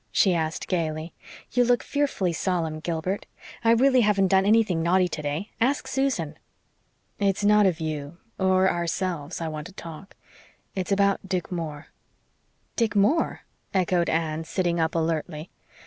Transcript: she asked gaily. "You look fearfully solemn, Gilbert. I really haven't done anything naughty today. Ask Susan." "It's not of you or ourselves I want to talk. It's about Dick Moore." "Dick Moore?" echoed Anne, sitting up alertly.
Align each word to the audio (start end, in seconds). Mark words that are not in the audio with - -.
she 0.11 0.33
asked 0.33 0.67
gaily. 0.67 1.13
"You 1.51 1.63
look 1.63 1.83
fearfully 1.83 2.33
solemn, 2.33 2.79
Gilbert. 2.79 3.27
I 3.63 3.69
really 3.69 4.01
haven't 4.01 4.29
done 4.29 4.47
anything 4.47 4.81
naughty 4.81 5.07
today. 5.07 5.51
Ask 5.61 5.85
Susan." 5.85 6.39
"It's 7.19 7.45
not 7.45 7.67
of 7.67 7.79
you 7.79 8.17
or 8.39 8.67
ourselves 8.67 9.41
I 9.41 9.47
want 9.47 9.67
to 9.67 9.73
talk. 9.73 10.15
It's 10.73 10.91
about 10.91 11.29
Dick 11.29 11.51
Moore." 11.51 11.89
"Dick 12.75 12.95
Moore?" 12.95 13.41
echoed 13.75 14.09
Anne, 14.09 14.43
sitting 14.43 14.79
up 14.79 14.95
alertly. 14.95 15.51